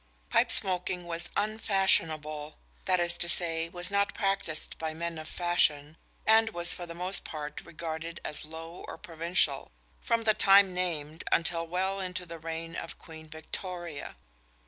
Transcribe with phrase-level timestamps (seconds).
[0.31, 5.95] Pipe smoking was unfashionable that is to say, was not practised by men of fashion,
[6.25, 11.23] and was for the most part regarded as "low" or provincial from the time named
[11.31, 14.15] until well into the reign of Queen Victoria.